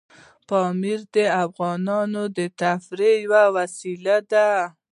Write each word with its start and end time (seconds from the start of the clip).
پامیر 0.47 0.99
د 1.15 1.17
افغانانو 1.43 2.23
د 2.37 2.39
تفریح 2.61 3.15
یوه 3.25 3.43
وسیله 3.55 4.17
ده. 4.31 4.49